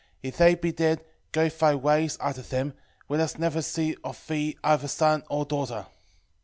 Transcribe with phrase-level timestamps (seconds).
[0.23, 2.73] if they be dead, go thy ways after them,
[3.07, 5.85] let us never see of thee either son or daughter.